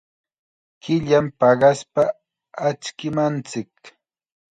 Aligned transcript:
Killam 0.83 1.25
paqaspa 1.39 2.03
achkimanchik. 2.67 3.73